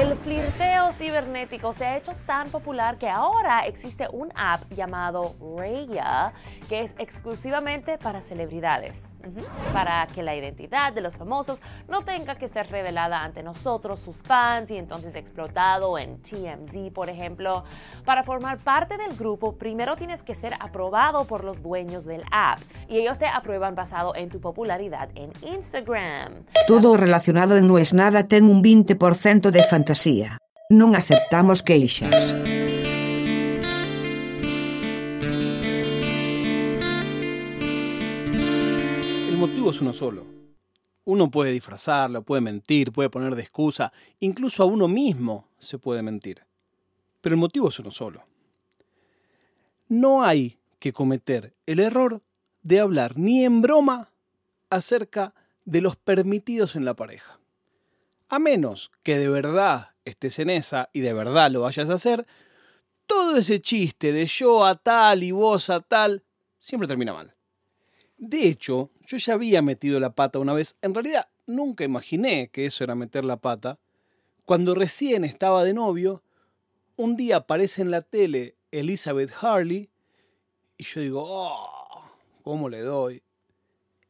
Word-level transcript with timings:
El 0.00 0.16
flirteo 0.16 0.92
cibernético 0.92 1.74
se 1.74 1.84
ha 1.84 1.98
hecho 1.98 2.12
tan 2.24 2.48
popular 2.48 2.96
que 2.96 3.10
ahora 3.10 3.66
existe 3.66 4.08
un 4.10 4.32
app 4.34 4.62
llamado 4.74 5.36
Raya 5.58 6.32
que 6.70 6.80
es 6.80 6.94
exclusivamente 6.98 7.98
para 7.98 8.22
celebridades, 8.22 9.02
para 9.74 10.06
que 10.06 10.22
la 10.22 10.34
identidad 10.34 10.94
de 10.94 11.02
los 11.02 11.16
famosos 11.16 11.60
no 11.88 12.02
tenga 12.02 12.36
que 12.36 12.48
ser 12.48 12.70
revelada 12.70 13.22
ante 13.22 13.42
nosotros, 13.42 13.98
sus 13.98 14.22
fans, 14.22 14.70
y 14.70 14.78
entonces 14.78 15.14
explotado 15.16 15.98
en 15.98 16.22
TMZ, 16.22 16.92
por 16.94 17.10
ejemplo. 17.10 17.64
Para 18.06 18.22
formar 18.22 18.58
parte 18.58 18.96
del 18.96 19.16
grupo, 19.16 19.56
primero 19.56 19.96
tienes 19.96 20.22
que 20.22 20.34
ser 20.34 20.54
aprobado 20.60 21.26
por 21.26 21.44
los 21.44 21.60
dueños 21.60 22.06
del 22.06 22.22
app 22.30 22.60
y 22.88 22.98
ellos 22.98 23.18
te 23.18 23.26
aprueban 23.26 23.74
basado 23.74 24.14
en 24.14 24.30
tu 24.30 24.40
popularidad 24.40 25.10
en 25.14 25.32
Instagram. 25.42 26.44
Todo 26.66 26.96
relacionado 26.96 27.60
No 27.60 27.76
es 27.76 27.92
nada 27.92 28.28
ten 28.28 28.44
un 28.44 28.62
20% 28.62 29.50
de 29.50 29.62
fantasía. 29.64 29.89
Non 30.70 30.94
aceptamos 30.94 31.66
queixas. 31.66 32.14
El 39.26 39.34
motivo 39.34 39.74
es 39.74 39.80
uno 39.82 39.90
solo. 39.90 40.22
Uno 41.02 41.28
puede 41.28 41.50
disfrazarlo, 41.50 42.22
puede 42.22 42.40
mentir, 42.40 42.92
puede 42.92 43.10
poner 43.10 43.34
de 43.34 43.42
excusa, 43.42 43.92
incluso 44.20 44.62
a 44.62 44.66
uno 44.66 44.86
mismo 44.86 45.48
se 45.58 45.78
puede 45.78 46.02
mentir. 46.02 46.46
Pero 47.20 47.34
el 47.34 47.40
motivo 47.40 47.68
es 47.68 47.78
uno 47.80 47.90
solo. 47.90 48.22
No 49.88 50.22
hay 50.22 50.60
que 50.78 50.92
cometer 50.92 51.52
el 51.66 51.80
error 51.80 52.22
de 52.62 52.78
hablar 52.78 53.18
ni 53.18 53.44
en 53.44 53.60
broma 53.60 54.12
acerca 54.70 55.34
de 55.64 55.80
los 55.80 55.96
permitidos 55.96 56.76
en 56.76 56.84
la 56.84 56.94
pareja. 56.94 57.39
A 58.32 58.38
menos 58.38 58.92
que 59.02 59.18
de 59.18 59.28
verdad 59.28 59.90
estés 60.04 60.38
en 60.38 60.50
esa 60.50 60.88
y 60.92 61.00
de 61.00 61.12
verdad 61.12 61.50
lo 61.50 61.62
vayas 61.62 61.90
a 61.90 61.94
hacer, 61.94 62.28
todo 63.08 63.36
ese 63.36 63.60
chiste 63.60 64.12
de 64.12 64.24
yo 64.26 64.64
a 64.64 64.76
tal 64.76 65.24
y 65.24 65.32
vos 65.32 65.68
a 65.68 65.80
tal 65.80 66.22
siempre 66.60 66.86
termina 66.86 67.12
mal. 67.12 67.34
De 68.18 68.46
hecho, 68.46 68.90
yo 69.04 69.16
ya 69.16 69.34
había 69.34 69.62
metido 69.62 69.98
la 69.98 70.14
pata 70.14 70.38
una 70.38 70.52
vez. 70.52 70.78
En 70.80 70.94
realidad, 70.94 71.28
nunca 71.46 71.82
imaginé 71.82 72.50
que 72.52 72.66
eso 72.66 72.84
era 72.84 72.94
meter 72.94 73.24
la 73.24 73.38
pata. 73.38 73.80
Cuando 74.44 74.76
recién 74.76 75.24
estaba 75.24 75.64
de 75.64 75.74
novio, 75.74 76.22
un 76.94 77.16
día 77.16 77.38
aparece 77.38 77.82
en 77.82 77.90
la 77.90 78.02
tele 78.02 78.54
Elizabeth 78.70 79.32
Harley 79.40 79.90
y 80.78 80.84
yo 80.84 81.00
digo, 81.00 81.24
oh, 81.26 82.04
¿cómo 82.42 82.68
le 82.68 82.82
doy? 82.82 83.24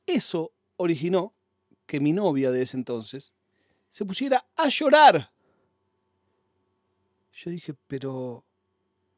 Eso 0.04 0.52
originó 0.76 1.32
que 1.86 2.00
mi 2.00 2.12
novia 2.12 2.50
de 2.50 2.60
ese 2.60 2.76
entonces 2.76 3.32
se 3.90 4.04
pusiera 4.04 4.46
a 4.56 4.68
llorar. 4.68 5.30
Yo 7.34 7.50
dije, 7.50 7.74
pero... 7.86 8.44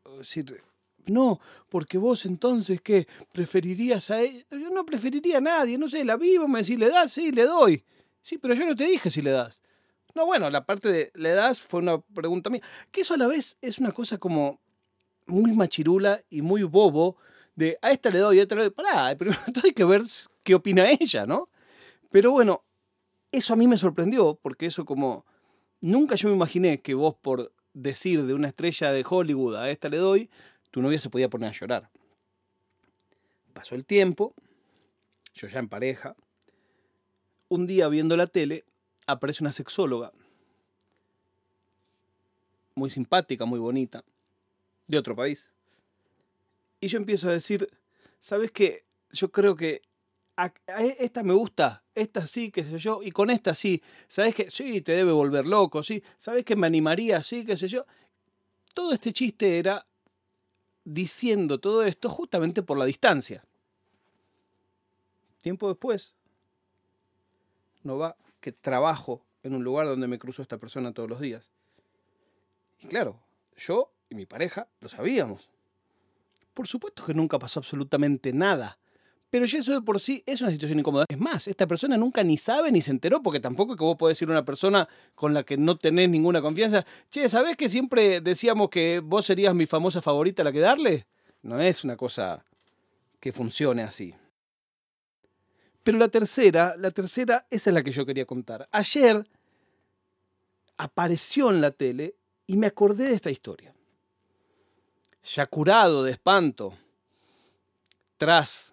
es 0.04 0.18
decir, 0.18 0.62
no, 1.06 1.40
porque 1.68 1.98
vos 1.98 2.24
entonces, 2.26 2.80
¿qué? 2.80 3.06
¿Preferirías 3.32 4.10
a 4.10 4.20
ella? 4.20 4.44
Yo 4.50 4.70
no 4.70 4.86
preferiría 4.86 5.38
a 5.38 5.40
nadie, 5.40 5.76
no 5.76 5.88
sé, 5.88 6.04
la 6.04 6.16
vivo, 6.16 6.46
me 6.46 6.60
decís, 6.60 6.78
¿le 6.78 6.88
das? 6.88 7.12
Sí, 7.12 7.32
le 7.32 7.44
doy. 7.44 7.84
Sí, 8.22 8.38
pero 8.38 8.54
yo 8.54 8.64
no 8.64 8.76
te 8.76 8.84
dije 8.84 9.10
si 9.10 9.20
le 9.20 9.30
das. 9.30 9.62
No, 10.14 10.26
bueno, 10.26 10.48
la 10.50 10.64
parte 10.64 10.92
de 10.92 11.10
le 11.14 11.30
das 11.30 11.60
fue 11.60 11.80
una 11.80 12.00
pregunta 12.00 12.50
mía. 12.50 12.62
Que 12.90 13.00
eso 13.00 13.14
a 13.14 13.16
la 13.16 13.26
vez 13.26 13.58
es 13.60 13.78
una 13.78 13.92
cosa 13.92 14.18
como 14.18 14.60
muy 15.26 15.52
machirula 15.52 16.22
y 16.30 16.42
muy 16.42 16.62
bobo, 16.62 17.16
de 17.54 17.78
a 17.82 17.90
esta 17.90 18.10
le 18.10 18.18
doy, 18.18 18.38
a 18.38 18.42
esta 18.42 18.54
le 18.54 18.62
doy. 18.62 18.70
Pará, 18.70 19.06
hay 19.64 19.72
que 19.72 19.84
ver 19.84 20.02
qué 20.44 20.54
opina 20.54 20.88
ella, 20.90 21.26
¿no? 21.26 21.48
Pero 22.10 22.30
bueno, 22.30 22.62
eso 23.32 23.54
a 23.54 23.56
mí 23.56 23.66
me 23.66 23.78
sorprendió, 23.78 24.38
porque 24.40 24.66
eso 24.66 24.84
como... 24.84 25.24
Nunca 25.80 26.14
yo 26.14 26.28
me 26.28 26.34
imaginé 26.36 26.80
que 26.80 26.94
vos 26.94 27.16
por 27.20 27.52
decir 27.74 28.24
de 28.24 28.34
una 28.34 28.48
estrella 28.48 28.92
de 28.92 29.04
Hollywood 29.08 29.56
a 29.56 29.70
esta 29.70 29.88
le 29.88 29.96
doy, 29.96 30.30
tu 30.70 30.80
novia 30.80 31.00
se 31.00 31.10
podía 31.10 31.28
poner 31.28 31.48
a 31.48 31.52
llorar. 31.52 31.90
Pasó 33.52 33.74
el 33.74 33.84
tiempo, 33.84 34.34
yo 35.34 35.48
ya 35.48 35.58
en 35.58 35.68
pareja. 35.68 36.14
Un 37.48 37.66
día 37.66 37.88
viendo 37.88 38.16
la 38.16 38.26
tele, 38.28 38.64
aparece 39.06 39.42
una 39.42 39.52
sexóloga, 39.52 40.12
muy 42.74 42.88
simpática, 42.88 43.44
muy 43.44 43.58
bonita, 43.58 44.04
de 44.86 44.98
otro 44.98 45.16
país. 45.16 45.50
Y 46.80 46.88
yo 46.88 46.98
empiezo 46.98 47.28
a 47.28 47.32
decir, 47.32 47.68
¿sabes 48.20 48.50
qué? 48.50 48.84
Yo 49.10 49.30
creo 49.30 49.56
que 49.56 49.82
esta 50.98 51.22
me 51.22 51.34
gusta, 51.34 51.84
esta 51.94 52.26
sí, 52.26 52.50
qué 52.50 52.64
sé 52.64 52.78
yo, 52.78 53.02
y 53.02 53.10
con 53.10 53.30
esta 53.30 53.54
sí. 53.54 53.82
¿Sabes 54.08 54.34
qué? 54.34 54.50
Sí, 54.50 54.80
te 54.80 54.92
debe 54.92 55.12
volver 55.12 55.46
loco, 55.46 55.82
sí. 55.82 56.02
¿Sabes 56.16 56.44
que 56.44 56.56
me 56.56 56.66
animaría, 56.66 57.22
sí, 57.22 57.44
qué 57.44 57.56
sé 57.56 57.68
yo? 57.68 57.84
Todo 58.74 58.92
este 58.92 59.12
chiste 59.12 59.58
era 59.58 59.86
diciendo 60.84 61.60
todo 61.60 61.84
esto 61.84 62.08
justamente 62.08 62.62
por 62.62 62.78
la 62.78 62.84
distancia. 62.84 63.44
Tiempo 65.42 65.68
después, 65.68 66.14
no 67.82 67.98
va 67.98 68.16
que 68.40 68.52
trabajo 68.52 69.24
en 69.42 69.54
un 69.54 69.64
lugar 69.64 69.86
donde 69.86 70.08
me 70.08 70.18
cruzo 70.18 70.42
esta 70.42 70.58
persona 70.58 70.92
todos 70.92 71.08
los 71.08 71.20
días. 71.20 71.50
Y 72.80 72.86
claro, 72.86 73.20
yo 73.56 73.92
y 74.08 74.14
mi 74.14 74.26
pareja 74.26 74.68
lo 74.80 74.88
sabíamos. 74.88 75.50
Por 76.54 76.68
supuesto 76.68 77.04
que 77.04 77.14
nunca 77.14 77.38
pasó 77.38 77.60
absolutamente 77.60 78.32
nada. 78.32 78.78
Pero 79.32 79.46
ya 79.46 79.60
eso 79.60 79.72
de 79.72 79.80
por 79.80 79.98
sí 79.98 80.22
es 80.26 80.42
una 80.42 80.50
situación 80.50 80.78
incómoda. 80.78 81.06
Es 81.08 81.18
más, 81.18 81.48
esta 81.48 81.66
persona 81.66 81.96
nunca 81.96 82.22
ni 82.22 82.36
sabe 82.36 82.70
ni 82.70 82.82
se 82.82 82.90
enteró, 82.90 83.22
porque 83.22 83.40
tampoco 83.40 83.72
es 83.72 83.78
que 83.78 83.84
vos 83.84 83.96
podés 83.96 84.18
decir 84.18 84.28
a 84.28 84.32
una 84.32 84.44
persona 84.44 84.86
con 85.14 85.32
la 85.32 85.42
que 85.42 85.56
no 85.56 85.78
tenés 85.78 86.10
ninguna 86.10 86.42
confianza, 86.42 86.84
che, 87.10 87.26
¿sabés 87.30 87.56
que 87.56 87.70
siempre 87.70 88.20
decíamos 88.20 88.68
que 88.68 89.00
vos 89.02 89.24
serías 89.24 89.54
mi 89.54 89.64
famosa 89.64 90.02
favorita 90.02 90.44
la 90.44 90.52
que 90.52 90.60
darle? 90.60 91.06
No 91.40 91.58
es 91.58 91.82
una 91.82 91.96
cosa 91.96 92.44
que 93.20 93.32
funcione 93.32 93.82
así. 93.82 94.14
Pero 95.82 95.96
la 95.96 96.08
tercera, 96.08 96.74
la 96.76 96.90
tercera, 96.90 97.46
esa 97.48 97.70
es 97.70 97.74
la 97.74 97.82
que 97.82 97.90
yo 97.90 98.04
quería 98.04 98.26
contar. 98.26 98.68
Ayer 98.70 99.26
apareció 100.76 101.48
en 101.48 101.62
la 101.62 101.70
tele 101.70 102.16
y 102.46 102.58
me 102.58 102.66
acordé 102.66 103.08
de 103.08 103.14
esta 103.14 103.30
historia. 103.30 103.74
Ya 105.24 105.46
curado 105.46 106.02
de 106.02 106.10
espanto, 106.10 106.74
tras 108.18 108.71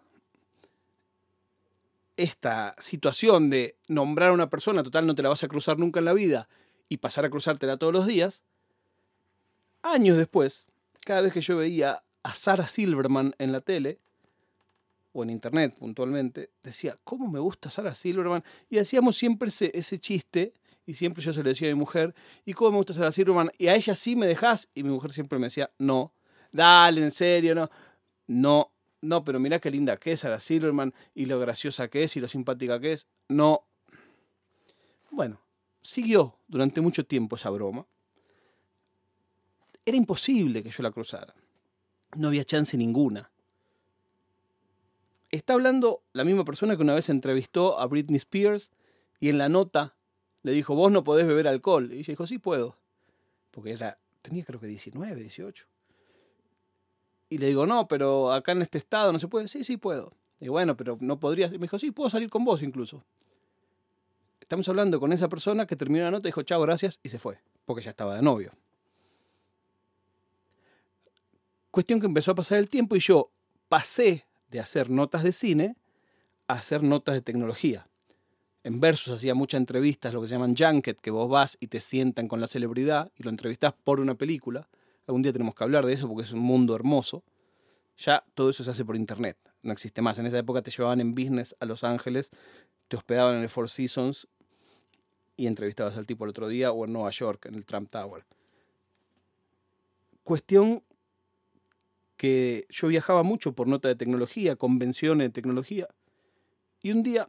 esta 2.22 2.76
situación 2.80 3.50
de 3.50 3.78
nombrar 3.88 4.30
a 4.30 4.34
una 4.34 4.50
persona, 4.50 4.84
total 4.84 5.08
no 5.08 5.16
te 5.16 5.24
la 5.24 5.30
vas 5.30 5.44
a 5.44 5.48
cruzar 5.48 5.80
nunca 5.80 6.00
en 6.00 6.06
la 6.06 6.14
vida, 6.14 6.50
y 6.90 6.98
pasar 6.98 7.24
a 7.24 7.30
cruzártela 7.30 7.78
todos 7.78 7.94
los 7.94 8.06
días, 8.06 8.44
años 9.82 10.18
después, 10.18 10.68
cada 11.06 11.22
vez 11.22 11.32
que 11.32 11.42
yo 11.42 11.58
veía 11.58 12.04
a 12.24 12.34
Sarah 12.34 12.68
Silverman 12.68 13.34
en 13.38 13.52
la 13.52 13.62
tele, 13.62 14.00
o 15.14 15.24
en 15.24 15.30
internet 15.30 15.76
puntualmente, 15.80 16.52
decía, 16.62 16.98
¿cómo 17.04 17.30
me 17.30 17.40
gusta 17.40 17.70
Sarah 17.70 17.96
Silverman? 17.96 18.44
Y 18.70 18.80
hacíamos 18.80 19.18
siempre 19.18 19.50
ese, 19.50 19.72
ese 19.74 19.98
chiste, 19.98 20.54
y 20.86 20.96
siempre 20.96 21.24
yo 21.24 21.34
se 21.34 21.42
lo 21.42 21.50
decía 21.50 21.70
a 21.70 21.74
mi 21.74 21.80
mujer, 21.80 22.14
¿y 22.46 22.54
cómo 22.54 22.72
me 22.72 22.78
gusta 22.78 22.94
Sarah 22.94 23.12
Silverman? 23.12 23.52
Y 23.58 23.68
a 23.68 23.76
ella 23.76 23.96
sí 23.96 24.16
me 24.16 24.28
dejás, 24.28 24.70
y 24.76 24.84
mi 24.84 24.90
mujer 24.90 25.14
siempre 25.14 25.40
me 25.40 25.48
decía, 25.48 25.72
no, 25.78 26.14
dale, 26.52 27.02
en 27.02 27.12
serio, 27.12 27.56
no, 27.56 27.70
no, 28.28 28.72
no, 29.02 29.24
pero 29.24 29.40
mirá 29.40 29.60
qué 29.60 29.72
linda 29.72 29.98
que 29.98 30.14
es 30.14 30.22
Sarah 30.22 30.40
Silverman, 30.40 30.94
y 31.14 31.26
lo 31.26 31.40
graciosa 31.40 31.88
que 31.88 32.04
es, 32.04 32.16
y 32.16 32.20
lo 32.20 32.28
simpática 32.28 32.80
que 32.80 32.94
es, 32.94 33.08
no. 33.28 33.66
Bueno, 35.12 35.42
siguió 35.82 36.36
durante 36.48 36.82
mucho 36.82 37.06
tiempo 37.06 37.36
esa 37.36 37.50
broma. 37.50 37.86
Era 39.86 39.98
imposible 39.98 40.62
que 40.62 40.70
yo 40.70 40.84
la 40.84 40.92
cruzara. 40.92 41.34
No 42.16 42.28
había 42.28 42.44
chance 42.44 42.78
ninguna. 42.78 43.32
Está 45.32 45.54
hablando 45.54 46.04
la 46.14 46.24
misma 46.24 46.44
persona 46.44 46.76
que 46.76 46.82
una 46.82 46.96
vez 46.96 47.10
entrevistó 47.10 47.80
a 47.80 47.86
Britney 47.86 48.18
Spears 48.18 48.72
y 49.20 49.30
en 49.30 49.38
la 49.38 49.48
nota 49.50 49.96
le 50.44 50.52
dijo, 50.52 50.76
vos 50.76 50.92
no 50.92 51.04
podés 51.04 51.28
beber 51.28 51.48
alcohol. 51.48 51.92
Y 51.92 52.00
ella 52.00 52.12
dijo, 52.12 52.28
sí 52.28 52.40
puedo. 52.40 52.78
Porque 53.52 53.72
era, 53.72 54.00
tenía 54.22 54.44
creo 54.44 54.60
que 54.60 54.68
19, 54.68 55.22
18. 55.22 55.68
Y 57.30 57.38
le 57.38 57.48
digo, 57.48 57.66
no, 57.66 57.88
pero 57.88 58.32
acá 58.34 58.54
en 58.54 58.62
este 58.62 58.78
estado 58.78 59.14
no 59.14 59.20
se 59.20 59.28
puede. 59.28 59.48
Sí, 59.48 59.64
sí 59.64 59.78
puedo. 59.78 60.14
Y 60.40 60.48
bueno, 60.48 60.76
pero 60.76 60.98
no 61.00 61.20
podrías. 61.20 61.52
Me 61.52 61.60
dijo, 61.60 61.78
sí, 61.78 61.92
puedo 61.92 62.10
salir 62.10 62.30
con 62.30 62.44
vos 62.44 62.64
incluso. 62.64 63.04
Estamos 64.42 64.68
hablando 64.68 65.00
con 65.00 65.14
esa 65.14 65.30
persona 65.30 65.68
que 65.68 65.76
terminó 65.76 66.06
la 66.06 66.12
nota, 66.12 66.28
dijo, 66.28 66.42
chao, 66.42 66.60
gracias, 66.62 67.00
y 67.04 67.10
se 67.10 67.20
fue. 67.20 67.40
Porque 67.66 67.84
ya 67.84 67.92
estaba 67.92 68.16
de 68.16 68.24
novio. 68.24 68.52
Cuestión 71.70 72.00
que 72.00 72.08
empezó 72.08 72.32
a 72.32 72.36
pasar 72.36 72.58
el 72.58 72.68
tiempo 72.68 72.96
y 72.96 73.00
yo 73.00 73.30
pasé 73.68 74.26
de 74.50 74.60
hacer 74.60 74.90
notas 74.90 75.22
de 75.22 75.32
cine 75.32 75.76
a 76.48 76.54
hacer 76.54 76.82
notas 76.82 77.14
de 77.14 77.22
tecnología. 77.22 77.88
En 78.64 78.80
Versus 78.80 79.14
hacía 79.14 79.36
muchas 79.36 79.60
entrevistas, 79.60 80.14
lo 80.14 80.22
que 80.22 80.28
se 80.28 80.34
llaman 80.34 80.56
junket, 80.58 81.00
que 81.00 81.12
vos 81.12 81.30
vas 81.30 81.58
y 81.60 81.68
te 81.68 81.80
sientan 81.80 82.28
con 82.28 82.42
la 82.42 82.48
celebridad 82.48 83.12
y 83.16 83.24
lo 83.24 83.30
entrevistás 83.30 83.74
por 83.84 84.00
una 84.00 84.16
película. 84.16 84.68
Algún 85.10 85.24
día 85.24 85.34
tenemos 85.34 85.56
que 85.56 85.64
hablar 85.64 85.88
de 85.88 85.94
eso 85.94 86.08
porque 86.08 86.22
es 86.22 86.34
un 86.34 86.42
mundo 86.42 86.76
hermoso. 86.76 87.24
Ya 87.98 88.24
todo 88.36 88.52
eso 88.52 88.64
se 88.64 88.70
hace 88.70 88.86
por 88.86 88.96
internet, 88.96 89.40
no 89.64 89.74
existe 89.74 90.04
más. 90.04 90.20
En 90.20 90.28
esa 90.28 90.38
época 90.38 90.62
te 90.62 90.70
llevaban 90.70 91.02
en 91.02 91.16
business 91.16 91.56
a 91.60 91.66
Los 91.66 91.84
Ángeles, 91.84 92.30
te 92.88 92.96
hospedaban 92.96 93.38
en 93.38 93.42
el 93.42 93.50
Four 93.50 93.72
Seasons 93.72 94.28
y 95.36 95.48
entrevistabas 95.48 95.98
al 95.98 96.06
tipo 96.06 96.26
el 96.26 96.30
otro 96.30 96.48
día, 96.48 96.72
o 96.72 96.86
en 96.86 96.94
Nueva 96.94 97.10
York, 97.10 97.48
en 97.48 97.56
el 97.56 97.66
Trump 97.66 97.90
Tower. 97.90 98.24
Cuestión 100.24 100.84
que 102.16 102.68
yo 102.70 102.88
viajaba 102.88 103.24
mucho 103.24 103.56
por 103.56 103.68
nota 103.68 103.88
de 103.88 103.96
tecnología, 103.96 104.58
convenciones 104.58 105.30
de 105.30 105.32
tecnología, 105.32 105.88
y 106.84 106.92
un 106.92 107.02
día 107.02 107.28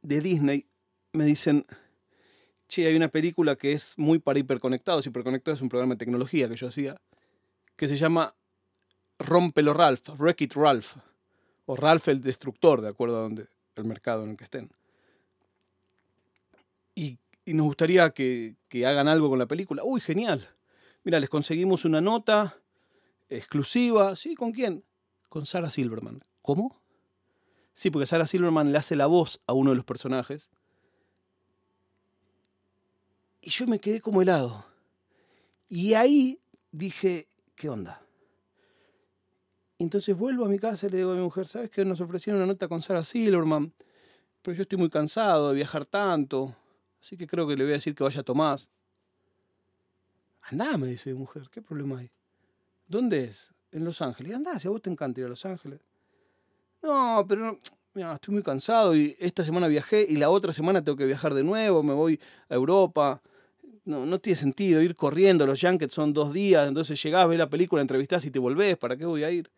de 0.00 0.22
Disney 0.22 0.64
me 1.12 1.26
dicen, 1.26 1.66
che, 2.68 2.86
hay 2.86 2.96
una 2.96 3.08
película 3.08 3.56
que 3.56 3.72
es 3.72 3.98
muy 3.98 4.18
para 4.18 4.38
hiperconectados, 4.38 5.06
hiperconectados 5.06 5.58
es 5.58 5.62
un 5.62 5.68
programa 5.68 5.94
de 5.94 5.98
tecnología 5.98 6.48
que 6.48 6.56
yo 6.56 6.68
hacía, 6.68 7.00
que 7.76 7.88
se 7.88 7.96
llama 7.96 8.34
Rompelo 9.18 9.74
Ralph, 9.74 10.08
Wreck 10.18 10.42
It 10.42 10.54
Ralph, 10.54 10.96
o 11.66 11.76
Ralph 11.76 12.08
el 12.08 12.20
Destructor, 12.20 12.80
de 12.80 12.88
acuerdo 12.88 13.18
a 13.18 13.22
donde, 13.22 13.46
el 13.76 13.84
mercado 13.84 14.24
en 14.24 14.30
el 14.30 14.36
que 14.36 14.44
estén. 14.44 14.70
Y, 16.94 17.18
y 17.44 17.54
nos 17.54 17.66
gustaría 17.66 18.10
que, 18.10 18.56
que 18.68 18.86
hagan 18.86 19.08
algo 19.08 19.28
con 19.28 19.38
la 19.38 19.46
película. 19.46 19.82
Uy, 19.84 20.00
genial. 20.00 20.46
Mira, 21.02 21.18
les 21.20 21.28
conseguimos 21.28 21.84
una 21.84 22.00
nota 22.00 22.56
exclusiva. 23.28 24.14
¿Sí? 24.16 24.34
¿Con 24.34 24.52
quién? 24.52 24.84
Con 25.28 25.44
Sarah 25.44 25.70
Silverman. 25.70 26.22
¿Cómo? 26.42 26.80
Sí, 27.74 27.90
porque 27.90 28.06
Sarah 28.06 28.26
Silverman 28.26 28.70
le 28.70 28.78
hace 28.78 28.94
la 28.94 29.06
voz 29.06 29.40
a 29.46 29.52
uno 29.52 29.70
de 29.70 29.76
los 29.76 29.84
personajes. 29.84 30.50
Y 33.44 33.50
yo 33.50 33.66
me 33.66 33.78
quedé 33.78 34.00
como 34.00 34.22
helado. 34.22 34.64
Y 35.68 35.92
ahí 35.92 36.40
dije, 36.72 37.26
¿qué 37.54 37.68
onda? 37.68 38.00
Entonces 39.78 40.16
vuelvo 40.16 40.46
a 40.46 40.48
mi 40.48 40.58
casa 40.58 40.86
y 40.86 40.90
le 40.90 40.96
digo 40.98 41.12
a 41.12 41.14
mi 41.14 41.20
mujer, 41.20 41.46
¿sabes 41.46 41.68
que 41.68 41.84
nos 41.84 42.00
ofrecieron 42.00 42.40
una 42.40 42.52
nota 42.52 42.68
con 42.68 42.80
Sarah 42.80 43.04
Silverman? 43.04 43.70
Pero 44.40 44.56
yo 44.56 44.62
estoy 44.62 44.78
muy 44.78 44.88
cansado 44.88 45.50
de 45.50 45.56
viajar 45.56 45.84
tanto. 45.84 46.56
Así 47.02 47.18
que 47.18 47.26
creo 47.26 47.46
que 47.46 47.54
le 47.54 47.64
voy 47.64 47.74
a 47.74 47.76
decir 47.76 47.94
que 47.94 48.02
vaya 48.02 48.22
a 48.22 48.24
Tomás. 48.24 48.70
Andá, 50.40 50.78
me 50.78 50.86
dice 50.86 51.12
mi 51.12 51.18
mujer, 51.18 51.42
¿qué 51.50 51.60
problema 51.60 51.98
hay? 51.98 52.10
¿Dónde 52.86 53.24
es? 53.24 53.52
En 53.72 53.84
Los 53.84 54.00
Ángeles. 54.00 54.34
Andá, 54.34 54.58
si 54.58 54.68
a 54.68 54.70
vos 54.70 54.80
te 54.80 54.88
encanta 54.88 55.20
ir 55.20 55.26
a 55.26 55.30
Los 55.30 55.44
Ángeles. 55.44 55.80
No, 56.82 57.26
pero 57.28 57.58
mira, 57.92 58.14
estoy 58.14 58.32
muy 58.32 58.42
cansado 58.42 58.96
y 58.96 59.14
esta 59.18 59.44
semana 59.44 59.68
viajé 59.68 60.06
y 60.08 60.16
la 60.16 60.30
otra 60.30 60.54
semana 60.54 60.82
tengo 60.82 60.96
que 60.96 61.04
viajar 61.04 61.34
de 61.34 61.44
nuevo, 61.44 61.82
me 61.82 61.92
voy 61.92 62.18
a 62.48 62.54
Europa. 62.54 63.20
No, 63.84 64.06
no 64.06 64.18
tiene 64.18 64.36
sentido 64.36 64.80
ir 64.80 64.96
corriendo, 64.96 65.46
los 65.46 65.60
Junkets 65.60 65.92
son 65.92 66.14
dos 66.14 66.32
días, 66.32 66.66
entonces 66.66 67.02
llegás, 67.02 67.28
ves 67.28 67.38
la 67.38 67.50
película, 67.50 67.82
entrevistás 67.82 68.24
y 68.24 68.30
te 68.30 68.38
volvés, 68.38 68.78
¿para 68.78 68.96
qué 68.96 69.04
voy 69.04 69.24
a 69.24 69.30
ir? 69.30 69.50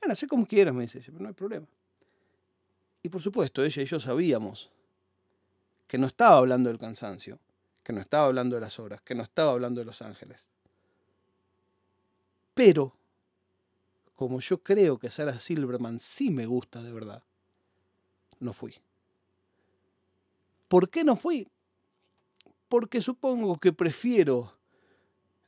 Bueno, 0.00 0.14
sé 0.14 0.26
como 0.26 0.46
quieras, 0.46 0.74
me 0.74 0.82
dice, 0.82 1.00
pero 1.04 1.20
no 1.20 1.28
hay 1.28 1.34
problema. 1.34 1.66
Y 3.02 3.08
por 3.08 3.22
supuesto, 3.22 3.64
ella 3.64 3.82
y 3.82 3.86
yo 3.86 4.00
sabíamos 4.00 4.70
que 5.86 5.98
no 5.98 6.08
estaba 6.08 6.38
hablando 6.38 6.68
del 6.68 6.78
cansancio, 6.78 7.38
que 7.82 7.92
no 7.92 8.00
estaba 8.00 8.26
hablando 8.26 8.56
de 8.56 8.60
las 8.60 8.80
horas, 8.80 9.00
que 9.02 9.14
no 9.14 9.22
estaba 9.22 9.52
hablando 9.52 9.80
de 9.80 9.84
Los 9.84 10.02
Ángeles. 10.02 10.44
Pero, 12.52 12.92
como 14.16 14.40
yo 14.40 14.58
creo 14.58 14.98
que 14.98 15.10
Sarah 15.10 15.38
Silverman 15.38 16.00
sí 16.00 16.30
me 16.30 16.46
gusta 16.46 16.82
de 16.82 16.92
verdad, 16.92 17.22
no 18.40 18.52
fui. 18.52 18.74
¿Por 20.66 20.90
qué 20.90 21.04
no 21.04 21.14
fui? 21.14 21.46
Porque 22.76 23.00
supongo 23.00 23.56
que 23.56 23.72
prefiero 23.72 24.52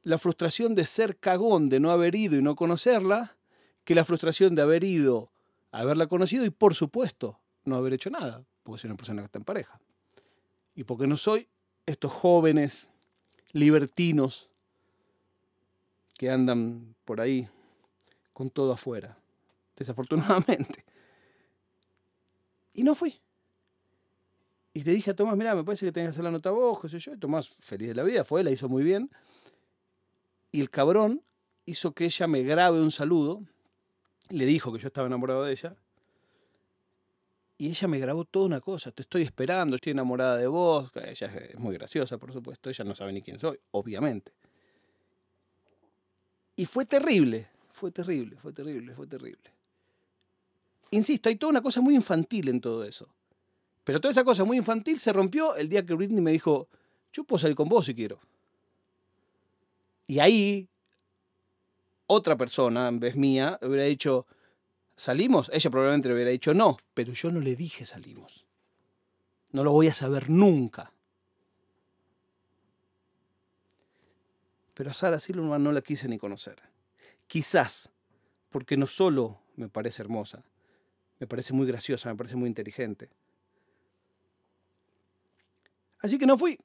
la 0.03 0.17
frustración 0.17 0.75
de 0.75 0.87
ser 0.87 1.19
cagón, 1.19 1.69
de 1.69 1.79
no 1.79 1.91
haber 1.91 2.15
ido 2.15 2.39
y 2.39 2.43
no 2.43 2.57
conocerla, 2.57 3.37
que 3.85 3.95
la 3.95 4.07
frustración 4.07 4.55
de 4.55 4.63
haber 4.63 4.83
ido, 4.83 5.31
haberla 5.71 6.07
conocido 6.07 6.47
y 6.47 6.51
por 6.51 6.75
supuesto 6.75 7.39
no 7.67 7.77
haber 7.77 7.93
hecho 7.93 8.09
nada, 8.09 8.47
porque 8.63 8.81
soy 8.81 8.89
una 8.89 8.97
persona 8.97 9.21
que 9.21 9.27
está 9.27 9.39
en 9.41 9.45
pareja. 9.45 9.79
Y 10.75 10.85
porque 10.85 11.07
no 11.07 11.19
soy 11.19 11.49
estos 11.85 12.13
jóvenes 12.13 12.89
libertinos 13.53 14.49
que 16.17 16.31
andan 16.31 16.95
por 17.05 17.21
ahí 17.21 17.47
con 18.33 18.49
todo 18.49 18.73
afuera, 18.73 19.19
desafortunadamente. 19.77 20.83
Y 22.73 22.85
no 22.85 22.95
fui. 22.95 23.21
Y 24.79 24.85
le 24.85 24.93
dije 24.93 25.11
a 25.11 25.17
Tomás, 25.17 25.37
mira, 25.37 25.57
me 25.57 25.65
parece 25.65 25.85
que 25.87 25.91
tenés 25.91 26.07
que 26.07 26.11
hacer 26.11 26.23
la 26.23 26.31
nota 26.31 26.53
vos, 26.53 26.79
qué 26.81 26.89
sé 26.89 27.01
yo. 27.01 27.13
Y 27.13 27.19
Tomás, 27.19 27.49
feliz 27.49 27.89
de 27.89 27.97
la 27.97 28.05
vida, 28.05 28.23
fue, 28.23 28.45
la 28.45 28.53
hizo 28.53 28.69
muy 28.69 28.85
bien. 28.85 29.11
Y 30.53 30.61
el 30.61 30.71
cabrón 30.71 31.21
hizo 31.67 31.91
que 31.91 32.05
ella 32.05 32.29
me 32.29 32.45
grabe 32.45 32.81
un 32.81 32.93
saludo. 32.93 33.43
Le 34.29 34.47
dijo 34.47 34.73
que 34.73 34.79
yo 34.79 34.87
estaba 34.87 35.09
enamorado 35.09 35.43
de 35.43 35.51
ella. 35.51 35.75
Y 37.57 37.71
ella 37.71 37.89
me 37.89 37.99
grabó 37.99 38.25
toda 38.25 38.47
una 38.47 38.61
cosa. 38.61 38.93
Te 38.93 39.03
estoy 39.03 39.23
esperando, 39.23 39.75
estoy 39.75 39.91
enamorada 39.91 40.37
de 40.37 40.47
vos. 40.47 40.93
Ella 40.95 41.27
es 41.27 41.59
muy 41.59 41.75
graciosa, 41.75 42.17
por 42.17 42.33
supuesto. 42.33 42.71
Ella 42.71 42.85
no 42.85 42.95
sabe 42.95 43.13
ni 43.13 43.21
quién 43.21 43.41
soy, 43.41 43.59
obviamente. 43.73 44.31
Y 46.55 46.67
fue 46.67 46.85
terrible, 46.85 47.49
fue 47.69 47.91
terrible, 47.91 48.37
fue 48.37 48.53
terrible, 48.53 48.95
fue 48.95 49.09
terrible. 49.09 49.51
Insisto, 50.93 51.31
hay 51.31 51.35
toda 51.35 51.51
una 51.51 51.63
cosa 51.63 51.81
muy 51.81 51.97
infantil 51.97 52.49
en 52.49 52.61
todo 52.61 52.85
eso. 52.85 53.09
Pero 53.89 54.03
toda 54.03 54.13
esa 54.13 54.23
cosa 54.23 54.45
muy 54.45 54.59
infantil 54.59 54.99
se 54.99 55.15
rompió 55.15 55.57
el 55.57 55.71
día 55.71 55.87
que 55.87 55.95
Britney 55.95 56.21
me 56.21 56.31
dijo, 56.31 56.69
yo 57.11 57.25
puedo 57.25 57.41
salir 57.41 57.57
con 57.57 57.71
vos 57.71 57.87
si 57.87 57.95
quiero. 57.95 58.21
Y 60.07 60.19
ahí, 60.19 60.69
otra 62.07 62.37
persona, 62.37 62.89
en 62.89 63.01
vez 63.01 63.17
mía, 63.17 63.59
hubiera 63.63 63.85
dicho, 63.85 64.27
¿salimos? 64.95 65.51
Ella 65.55 65.71
probablemente 65.71 66.09
le 66.09 66.17
hubiera 66.17 66.31
dicho 66.31 66.53
no, 66.53 66.77
pero 66.93 67.15
yo 67.15 67.31
no 67.31 67.41
le 67.41 67.57
dije 67.57 67.87
salimos. 67.87 68.45
No 69.53 69.65
lo 69.65 69.73
voy 69.73 69.89
a 69.89 69.95
saber 69.95 70.29
nunca. 70.29 70.93
Pero 74.75 74.91
a 74.91 74.93
Sara 74.93 75.19
Silverman 75.19 75.65
no 75.65 75.73
la 75.73 75.81
quise 75.81 76.09
ni 76.09 76.19
conocer. 76.19 76.57
Quizás 77.27 77.89
porque 78.51 78.77
no 78.77 78.87
solo 78.87 79.41
me 79.57 79.71
parece 79.71 80.03
hermosa, 80.03 80.45
me 81.19 81.27
parece 81.27 81.55
muy 81.55 81.67
graciosa, 81.67 82.11
me 82.11 82.17
parece 82.17 82.37
muy 82.37 82.49
inteligente. 82.49 83.09
Así 86.01 86.19
que 86.19 86.27
no 86.27 86.39
fui. 86.39 86.59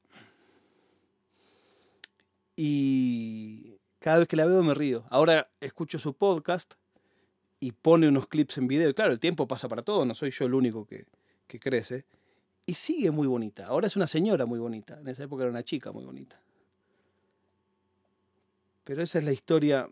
Y 2.56 3.78
cada 4.00 4.20
vez 4.20 4.28
que 4.28 4.36
la 4.36 4.46
veo 4.46 4.62
me 4.64 4.74
río. 4.74 5.06
Ahora 5.10 5.50
escucho 5.60 5.98
su 5.98 6.14
podcast 6.14 6.76
y 7.60 7.72
pone 7.72 8.08
unos 8.08 8.28
clips 8.28 8.58
en 8.58 8.68
video. 8.68 8.90
Y 8.90 8.94
claro, 8.94 9.12
el 9.12 9.20
tiempo 9.20 9.48
pasa 9.48 9.68
para 9.68 9.82
todo, 9.82 10.06
no 10.06 10.14
soy 10.14 10.32
yo 10.32 10.46
el 10.46 10.54
único 10.54 10.86
que, 10.86 11.08
que 11.48 11.60
crece. 11.60 12.06
Y 12.66 12.76
sigue 12.76 13.12
muy 13.12 13.28
bonita. 13.28 13.66
Ahora 13.66 13.88
es 13.88 13.96
una 13.96 14.08
señora 14.08 14.46
muy 14.46 14.60
bonita. 14.60 15.00
En 15.00 15.08
esa 15.08 15.24
época 15.24 15.44
era 15.44 15.52
una 15.52 15.64
chica 15.64 15.92
muy 15.92 16.06
bonita. 16.06 16.40
Pero 18.84 19.02
esa 19.02 19.20
es 19.20 19.26
la 19.26 19.32
historia 19.32 19.90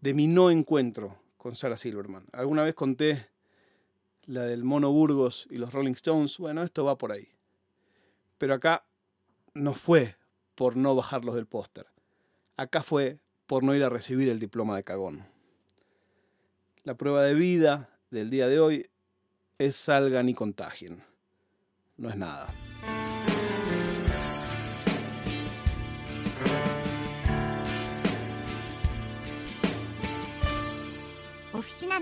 de 0.00 0.14
mi 0.14 0.26
no 0.26 0.50
encuentro 0.50 1.18
con 1.36 1.54
Sarah 1.54 1.76
Silverman. 1.76 2.26
Alguna 2.32 2.62
vez 2.64 2.74
conté 2.74 3.28
la 4.24 4.44
del 4.44 4.64
Mono 4.64 4.90
Burgos 4.90 5.46
y 5.50 5.56
los 5.56 5.72
Rolling 5.72 5.92
Stones. 5.92 6.38
Bueno, 6.38 6.62
esto 6.62 6.84
va 6.84 6.96
por 6.96 7.12
ahí. 7.12 7.28
Pero 8.40 8.54
acá 8.54 8.86
no 9.52 9.74
fue 9.74 10.16
por 10.54 10.74
no 10.74 10.96
bajarlos 10.96 11.34
del 11.34 11.46
póster. 11.46 11.86
Acá 12.56 12.82
fue 12.82 13.20
por 13.46 13.62
no 13.62 13.74
ir 13.74 13.84
a 13.84 13.90
recibir 13.90 14.30
el 14.30 14.40
diploma 14.40 14.76
de 14.76 14.82
cagón. 14.82 15.26
La 16.82 16.94
prueba 16.94 17.22
de 17.22 17.34
vida 17.34 17.90
del 18.10 18.30
día 18.30 18.48
de 18.48 18.58
hoy 18.58 18.90
es 19.58 19.76
salgan 19.76 20.30
y 20.30 20.34
contagien. 20.34 21.04
No 21.98 22.08
es 22.08 22.16
nada. 22.16 22.54
Oficina 31.52 32.00